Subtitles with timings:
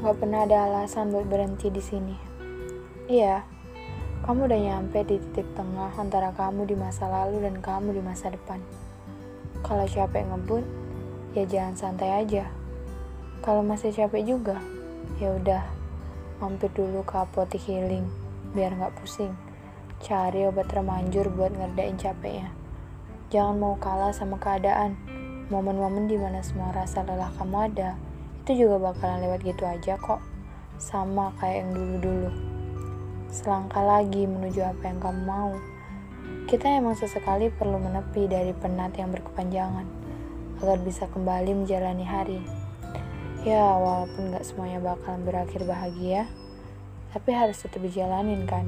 [0.00, 2.16] Gak pernah ada alasan buat berhenti di sini.
[3.04, 3.44] Iya,
[4.24, 8.32] kamu udah nyampe di titik tengah antara kamu di masa lalu dan kamu di masa
[8.32, 8.64] depan.
[9.60, 10.64] Kalau capek ngebut,
[11.36, 12.48] ya jangan santai aja.
[13.44, 14.56] Kalau masih capek juga,
[15.20, 15.68] ya udah,
[16.40, 18.08] mampir dulu ke apotek healing
[18.56, 19.36] biar nggak pusing.
[20.00, 22.48] Cari obat termanjur buat ngerdain capeknya.
[23.28, 24.96] Jangan mau kalah sama keadaan.
[25.52, 28.00] Momen-momen di mana semua rasa lelah kamu ada,
[28.50, 30.18] itu juga bakalan lewat gitu aja kok.
[30.82, 32.34] Sama kayak yang dulu-dulu.
[33.30, 35.54] Selangkah lagi menuju apa yang kamu mau.
[36.50, 39.86] Kita emang sesekali perlu menepi dari penat yang berkepanjangan
[40.58, 42.42] agar bisa kembali menjalani hari.
[43.46, 46.26] Ya, walaupun gak semuanya bakalan berakhir bahagia,
[47.14, 48.66] tapi harus tetap dijalanin kan.